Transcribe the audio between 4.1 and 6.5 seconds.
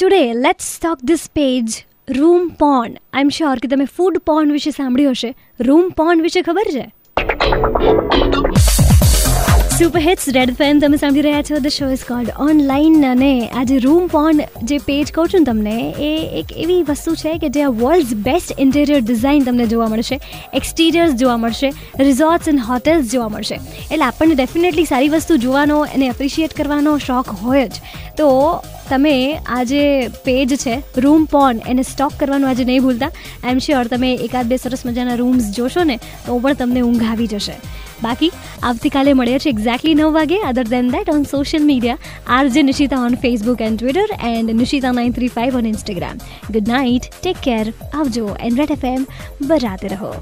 Porn વિશે સાંભળ્યું હશે. રૂમ પોર્ન વિશે